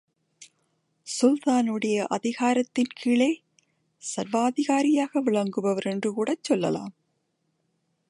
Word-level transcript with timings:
சுல்தானுடைய 1.07 2.05
அதிகாரத்தின் 2.07 2.91
கீழே, 2.93 3.43
சர்வாதிகாரியாக 4.15 5.21
விளங்குபவர் 5.21 5.89
என்று 5.89 6.13
கூடச் 6.13 6.43
சொல்லலாம். 6.43 6.93